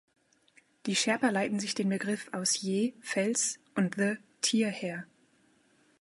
[0.87, 5.05] Die Sherpa leiten sich den Begriff aus "Ye" ‚Fels‘ und "The" ‚Tier‘ her.